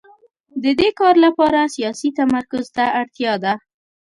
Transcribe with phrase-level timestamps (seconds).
[0.63, 3.53] د دې کار لپاره سیاسي تمرکز ته اړتیا ده